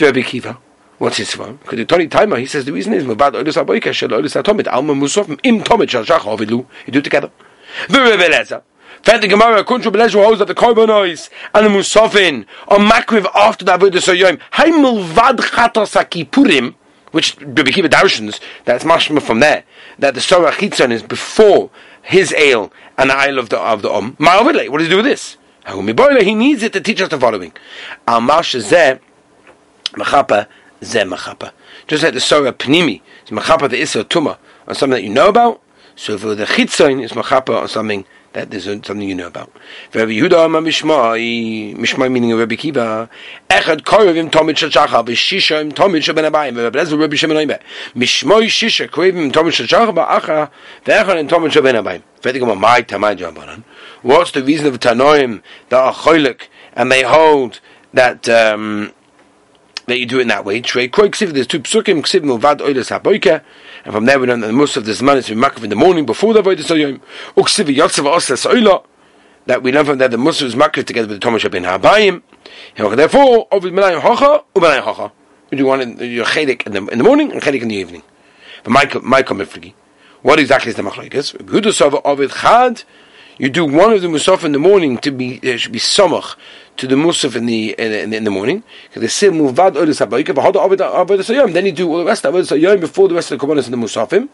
Rabbi 0.00 0.22
Kiva. 0.22 0.56
What's 0.98 1.16
his 1.16 1.34
form? 1.34 1.56
Because 1.56 1.78
the 1.78 1.84
Tony 1.84 2.06
Timer, 2.06 2.36
he 2.36 2.46
says 2.46 2.64
the 2.64 2.72
reason 2.72 2.94
is 2.94 3.02
Mabad 3.02 3.32
Olis 3.32 3.60
Aboika 3.60 3.92
Shel 3.92 4.10
Olis 4.10 4.40
Atomit 4.40 4.72
Alma 4.72 4.94
Musofim 4.94 5.38
Im 5.42 5.62
Tomit 5.64 5.90
Shal 5.90 6.04
Shach. 6.04 6.40
You 6.48 6.92
do 6.92 6.98
it 7.00 7.02
together. 7.02 7.30
The 7.88 8.00
Rebbe 8.00 8.62
Fed 9.02 9.20
the 9.20 9.26
Gemara, 9.26 9.64
Kuntra 9.64 9.90
Belezu 9.90 10.22
holds 10.22 10.38
that 10.38 10.46
the 10.46 10.54
Korbanos 10.54 11.28
and 11.54 11.66
the 11.66 11.70
Musafin 11.70 12.46
are 12.68 12.78
makriv 12.78 13.26
after 13.34 13.64
the 13.64 13.76
Avodah 13.76 13.94
Soyim. 13.94 14.40
Hay 14.52 14.70
milvad 14.70 15.38
chatos 15.38 16.00
akipurim, 16.00 16.76
which 17.10 17.36
Rabbi 17.40 17.72
Kiva 17.72 17.88
Darshans, 17.88 18.38
that's 18.64 18.84
mashma 18.84 19.20
from 19.20 19.40
there, 19.40 19.64
that 19.98 20.14
the 20.14 20.20
Sorah 20.20 20.52
Chitzon 20.52 20.92
is 20.92 21.02
before 21.02 21.70
his 22.02 22.32
ale 22.34 22.72
and 22.96 23.10
the 23.10 23.20
ale 23.20 23.40
of 23.40 23.48
the 23.48 23.58
of 23.58 23.82
the 23.82 23.90
Om. 23.90 24.14
Ma'avidle, 24.18 24.68
what 24.68 24.78
does 24.78 24.86
he 24.86 24.90
do 24.90 24.98
with 24.98 25.06
this? 25.06 25.36
He 25.66 26.34
needs 26.34 26.62
it 26.62 26.72
to 26.72 26.80
teach 26.80 27.00
us 27.00 27.08
the 27.08 27.18
following. 27.18 27.52
Zeh, 30.82 31.08
Machapa. 31.08 31.52
Just 31.86 32.02
like 32.02 32.12
the 32.12 32.18
Sorah 32.18 32.52
Pnimi 32.52 33.00
is 33.24 33.30
Machapa 33.30 33.70
the 33.70 33.80
Issa 33.80 34.04
Tuma 34.04 34.36
on 34.66 34.74
something 34.74 34.96
that 34.96 35.02
you 35.04 35.10
know 35.10 35.28
about, 35.28 35.62
so 35.94 36.18
for 36.18 36.34
the 36.34 36.44
Chitzon 36.44 37.02
is 37.02 37.12
Machapa 37.12 37.62
on 37.62 37.68
something 37.68 38.04
that 38.32 38.52
is 38.54 38.64
something 38.64 39.02
you 39.02 39.14
know 39.14 39.26
about. 39.26 39.50
Rabbi 39.94 40.12
Yehuda 40.12 40.46
Amar 40.46 40.62
Mishmai, 40.62 41.76
Mishmai 41.76 42.10
meaning 42.10 42.34
Rabbi 42.34 42.54
Kiva, 42.56 43.08
Echad 43.48 43.82
Korevim 43.82 44.30
Tomid 44.30 44.56
Shachacha, 44.56 45.04
Tomid 45.04 46.00
Shaben 46.00 46.30
Abayim, 46.30 46.62
Rabbi 46.62 46.78
Lezer 46.78 46.98
Rabbi 46.98 47.16
Mishmai 47.94 48.44
Shisha 48.46 48.88
Korevim 48.88 49.30
Tomid 49.30 49.52
Shachacha, 49.52 49.92
Ba'acha, 49.94 50.50
V'Echad 50.84 51.18
Im 51.18 51.28
Tomid 51.28 51.50
Shaben 51.50 51.82
Abayim. 51.82 52.02
What's 54.02 54.30
the 54.30 54.44
reason 54.44 54.68
of 54.68 54.78
Tanoim 54.78 55.42
that 55.70 55.80
are 55.80 55.92
cholik, 55.92 56.42
and 56.72 56.90
they 56.92 57.02
hold 57.02 57.60
that, 57.92 58.28
um, 58.28 58.92
that 59.86 59.98
you 59.98 60.06
do 60.06 60.18
it 60.18 60.22
in 60.22 60.28
that 60.28 60.44
way. 60.44 60.60
There's 60.60 60.72
two 60.72 61.60
psukim, 61.60 62.02
Ksiv 62.02 62.22
HaBoike, 62.22 63.42
and 63.84 63.94
from 63.94 64.04
there 64.06 64.18
we 64.18 64.26
learn 64.26 64.40
that 64.40 64.52
most 64.52 64.76
of 64.76 64.84
this 64.84 65.02
man 65.02 65.18
is 65.18 65.28
Makav 65.28 65.64
in 65.64 65.70
the 65.70 65.76
morning 65.76 66.06
before 66.06 66.34
the 66.34 66.42
Avodah 66.42 66.58
Soyim. 66.58 67.00
Uksiv 67.36 67.66
Osas 67.66 68.46
Oila, 68.50 68.84
that 69.46 69.62
we 69.62 69.72
learn 69.72 69.84
from 69.84 69.98
there 69.98 70.08
the 70.08 70.18
Muslim 70.18 70.48
is 70.48 70.54
Makav 70.54 70.84
together 70.84 71.08
with 71.08 71.20
the 71.20 71.26
Tomash 71.28 71.50
Ben 71.50 71.64
Habayim. 71.64 72.22
Therefore, 72.76 73.48
Ovid 73.50 73.72
Menayim 73.72 74.00
Hocha, 74.00 74.44
Hocha. 74.54 75.12
You 75.50 75.58
do 75.58 75.66
one 75.66 75.80
in 75.80 75.98
your 75.98 76.24
chedik 76.24 76.66
in 76.66 76.72
the, 76.72 76.86
in 76.86 76.98
the 76.98 77.04
morning 77.04 77.30
and 77.32 77.42
chedik 77.42 77.60
in 77.60 77.68
the 77.68 77.74
evening. 77.74 78.02
But 78.64 78.70
Michael, 78.70 79.02
Michael 79.02 79.36
Mifrigi. 79.36 79.74
What 80.22 80.38
exactly 80.38 80.70
is 80.70 80.76
the 80.76 80.82
machlekes? 80.82 81.36
Huda 81.36 82.00
Ovid 82.04 82.30
Chad, 82.30 82.84
you 83.42 83.50
do 83.50 83.64
one 83.64 83.92
of 83.92 84.00
the 84.00 84.06
musaf 84.06 84.44
in 84.44 84.52
the 84.52 84.58
morning 84.60 84.96
to 84.98 85.10
be 85.10 85.40
there 85.40 85.58
should 85.58 85.72
be 85.72 85.80
samach 85.80 86.36
to 86.76 86.86
the 86.86 86.94
musaf 86.94 87.34
in 87.34 87.46
the 87.46 87.74
in, 87.76 88.12
in 88.14 88.22
the 88.22 88.30
morning 88.30 88.62
then 88.94 89.02
you 91.66 91.72
do 91.72 91.90
all 91.90 91.98
the 91.98 92.04
rest 92.04 92.24
of 92.24 92.32
avodah 92.32 92.46
sayom 92.46 92.80
before 92.80 93.08
the 93.08 93.16
rest 93.16 93.32
of 93.32 93.40
the 93.40 93.44
korbanos 93.44 93.64
in 93.66 93.72
the 93.72 93.76
musafim 93.76 94.28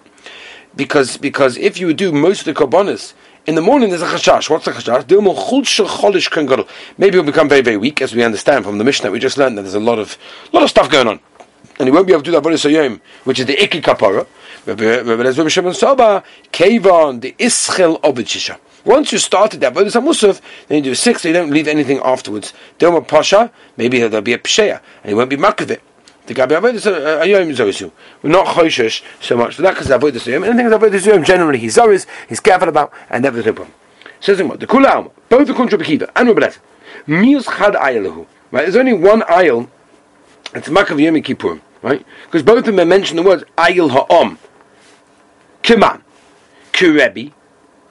because 0.76 1.16
because 1.16 1.56
if 1.56 1.80
you 1.80 1.86
would 1.86 1.96
do 1.96 2.12
most 2.12 2.40
of 2.40 2.44
the 2.44 2.52
korbanos 2.52 3.14
in 3.46 3.54
the 3.54 3.62
morning 3.62 3.88
there's 3.88 4.02
a 4.02 4.06
chashash. 4.06 4.50
What's 4.50 4.66
the 4.66 4.72
chashash? 4.72 5.08
Maybe 6.98 7.16
it'll 7.16 7.24
become 7.24 7.48
very 7.48 7.62
very 7.62 7.78
weak 7.78 8.02
as 8.02 8.14
we 8.14 8.22
understand 8.22 8.66
from 8.66 8.76
the 8.76 8.84
mission 8.84 9.04
that 9.04 9.12
we 9.12 9.18
just 9.18 9.38
learned 9.38 9.56
that 9.56 9.62
there's 9.62 9.72
a 9.72 9.80
lot 9.80 9.98
of 9.98 10.18
lot 10.52 10.62
of 10.62 10.68
stuff 10.68 10.90
going 10.90 11.08
on 11.08 11.18
and 11.78 11.88
he 11.88 11.90
won't 11.90 12.06
be 12.06 12.12
able 12.12 12.22
to 12.22 12.30
do 12.30 12.32
that 12.32 12.42
avodah 12.42 12.60
sayom 12.60 13.00
which 13.24 13.40
is 13.40 13.46
the 13.46 13.62
ikki 13.62 13.80
kapara. 13.80 14.26
Rabbi 14.66 15.48
Shimon 15.48 15.72
Saba, 15.72 16.22
Kevon, 16.52 17.22
the 17.22 17.34
Ischel 17.38 17.98
Obichisha. 18.02 18.58
Once 18.84 19.12
you 19.12 19.18
started 19.18 19.60
that 19.60 19.74
Avodah 19.74 20.02
Musaf, 20.02 20.40
then 20.68 20.78
you 20.78 20.90
do 20.90 20.94
six, 20.94 21.22
so 21.22 21.28
you 21.28 21.34
don't 21.34 21.50
leave 21.50 21.68
anything 21.68 21.98
afterwards. 22.04 22.52
Dilma 22.78 23.06
Pasha, 23.06 23.50
maybe 23.76 23.98
there'll 23.98 24.22
be 24.22 24.32
a 24.32 24.38
Pshea, 24.38 24.80
and 25.02 25.08
he 25.08 25.14
won't 25.14 25.30
be 25.30 25.36
Makavit. 25.36 25.80
The 26.26 26.34
Gabi 26.34 26.60
Avodah 26.60 27.22
Ayom 27.22 27.48
uh, 27.48 27.52
uh, 27.52 27.66
Zoisu. 27.66 27.90
We're 28.22 28.30
not 28.30 28.46
Choshesh 28.46 29.02
so 29.20 29.36
much 29.36 29.56
for 29.56 29.62
that 29.62 29.74
because 29.74 29.88
Avodah 29.88 30.12
Zayom. 30.12 30.46
Anything 30.46 30.66
Avodah 30.66 31.00
Zayom, 31.00 31.24
generally 31.24 31.58
he's 31.58 31.76
Zoris, 31.76 32.06
he's 32.28 32.40
careful 32.40 32.68
about, 32.68 32.92
and 33.10 33.22
never 33.22 33.42
no 33.42 33.52
problem. 33.52 33.74
Says 34.20 34.38
the 34.38 34.44
Kula 34.44 35.10
both 35.28 35.46
the 35.46 35.52
Kuntra 35.52 35.80
Bekiva 35.80 36.10
and 36.16 36.28
Rabbelet, 36.28 36.58
Mius 37.06 37.44
Chad 37.44 37.74
Ayalahu. 37.74 38.26
Right, 38.50 38.62
there's 38.62 38.76
only 38.76 38.94
one 38.94 39.20
ayil, 39.22 39.68
it's 40.54 40.68
Makav 40.68 41.00
Yom 41.00 41.14
Kippurim, 41.16 41.60
right? 41.82 42.04
Because 42.24 42.42
both 42.42 42.66
of 42.66 42.74
them 42.74 42.88
mention 42.88 43.16
the 43.16 43.22
words 43.22 43.44
Ayil 43.56 43.90
Ha'om. 43.90 44.38
Kiman, 45.62 46.02
Kurebi, 46.72 47.32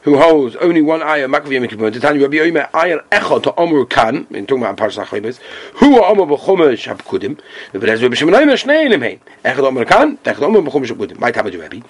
who 0.07 0.17
holds 0.17 0.55
only 0.61 0.81
one 0.81 1.03
ayah 1.03 1.27
makaviyim 1.27 1.67
kippur. 1.67 1.91
To 1.91 1.99
tell 1.99 2.17
Rabbi 2.17 2.37
Yomer 2.37 2.73
ayah 2.73 2.99
echot 3.11 3.43
to 3.43 3.53
Omer 3.59 3.83
kan 3.83 4.25
in 4.29 4.47
talking 4.47 4.63
about 4.63 4.77
Parsha 4.77 5.03
Chaybes. 5.03 5.37
Who 5.73 6.01
are 6.01 6.09
Omer 6.09 6.25
b'chomer 6.33 6.71
shabkudim? 6.71 7.37
The 7.73 7.79
Rabbi 7.79 8.01
Rabbi 8.01 8.15
Shimon 8.15 8.33
Yomer 8.35 8.53
shnei 8.53 8.85
elim 8.85 9.01
hein. 9.01 9.19
Echot 9.43 9.67
Omer 9.67 9.83
kan, 9.83 10.15
echot 10.19 10.43
Omer 10.43 10.61
b'chomer 10.61 10.87
shabkudim. 10.87 11.19
My 11.19 11.33
tabad 11.33 11.59
Rabbi. 11.59 11.81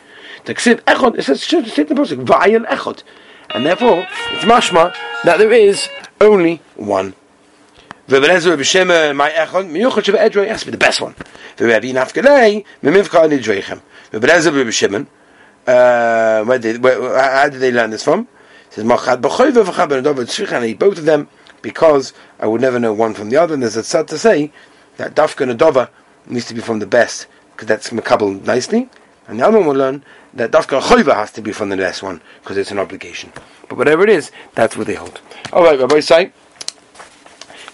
The 0.45 0.55
ksiv 0.55 0.81
echot 0.81 1.19
it 1.19 1.25
says 1.25 1.45
should 1.45 1.67
say 1.67 1.83
the 1.83 1.93
pasuk 1.93 2.25
va'ayel 2.25 2.65
echot, 2.65 3.03
and 3.51 3.67
therefore 3.67 4.07
it's 4.31 4.45
mashma 4.45 4.95
that 5.23 5.37
there 5.37 5.51
is 5.51 5.87
only 6.19 6.59
one. 6.75 7.13
Rabbi 8.07 8.25
Lezer 8.25 8.49
Rabbi 8.49 8.63
Shimon 8.63 9.15
my 9.15 9.29
echot 9.29 9.69
miyuchot 9.69 10.47
has 10.47 10.63
be 10.63 10.71
the 10.71 10.77
best 10.79 11.01
one. 11.01 11.13
the 11.57 11.67
Rabbi 11.67 11.89
Nafkalei 11.89 12.65
mimivka 12.81 13.29
nidreichem. 13.29 13.79
Rabbi 14.11 14.27
Lezer 14.27 14.57
Rabbi 14.57 14.71
Shimon 14.71 15.05
uh, 15.67 16.43
where 16.45 16.59
did, 16.59 16.83
where, 16.83 17.19
how 17.19 17.49
did 17.49 17.59
they 17.59 17.71
learn 17.71 17.89
this 17.89 18.03
from? 18.03 18.27
It 18.67 18.73
says, 18.73 18.83
Machad 18.83 19.21
and 20.51 20.79
both 20.79 20.97
of 20.97 21.05
them 21.05 21.27
because 21.61 22.13
I 22.39 22.47
would 22.47 22.61
never 22.61 22.79
know 22.79 22.93
one 22.93 23.13
from 23.13 23.29
the 23.29 23.37
other. 23.37 23.53
And 23.53 23.63
there's 23.63 23.77
a 23.77 23.81
tzad 23.81 24.07
to 24.07 24.17
say 24.17 24.51
that 24.97 25.15
Dafka 25.15 25.49
and 25.49 25.59
Adova 25.59 25.89
needs 26.25 26.45
to 26.45 26.53
be 26.53 26.61
from 26.61 26.79
the 26.79 26.87
best 26.87 27.27
because 27.51 27.67
that's 27.67 27.89
makabel 27.89 28.43
nicely. 28.45 28.89
And 29.27 29.39
the 29.39 29.47
other 29.47 29.57
one 29.57 29.67
will 29.67 29.75
learn 29.75 30.03
that 30.33 30.51
Dafka 30.51 30.81
Choiva 30.81 31.13
has 31.15 31.31
to 31.33 31.41
be 31.41 31.51
from 31.51 31.69
the 31.69 31.77
best 31.77 32.01
one 32.01 32.21
because 32.41 32.57
it's 32.57 32.71
an 32.71 32.79
obligation. 32.79 33.33
But 33.67 33.77
whatever 33.77 34.03
it 34.03 34.09
is, 34.09 34.31
that's 34.55 34.77
what 34.77 34.87
they 34.87 34.95
hold. 34.95 35.19
All 35.51 35.63
right, 35.63 35.79
Rabbi 35.79 35.99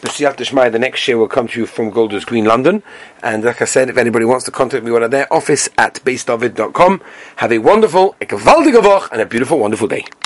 Deshmai, 0.04 0.72
the 0.72 0.80
next 0.80 1.00
share 1.00 1.18
will 1.18 1.28
come 1.28 1.48
to 1.48 1.60
you 1.60 1.66
from 1.66 1.90
Golders 1.90 2.26
Green, 2.26 2.46
London. 2.46 2.84
And 3.22 3.44
like 3.44 3.62
I 3.62 3.66
said, 3.66 3.90
if 3.90 3.98
anybody 3.98 4.26
wants 4.26 4.46
to 4.46 4.52
contact 4.52 4.84
me 4.84 4.92
while 4.92 5.04
I'm 5.04 5.12
there, 5.12 5.32
office 5.32 5.70
at 5.78 5.96
beisdavid.com. 6.04 7.02
Have 7.38 7.52
a 7.52 7.60
wonderful, 7.60 8.16
a 8.20 8.26
gewaltige 8.26 8.82
Woche, 8.82 9.10
and 9.12 9.22
a 9.22 9.26
beautiful, 9.26 9.60
wonderful 9.60 9.88
day. 9.88 10.06